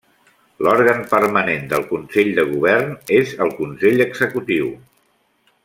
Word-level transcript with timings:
L'òrgan 0.67 1.03
permanent 1.11 1.67
del 1.73 1.85
Consell 1.91 2.31
de 2.39 2.47
Govern 2.55 2.97
és 3.19 3.35
el 3.47 3.55
Consell 3.61 4.03
Executiu. 4.07 4.73